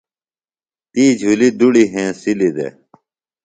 [0.91, 2.73] تی جُھلیۡ دُڑی ہنسِلیۡ دےۡ۔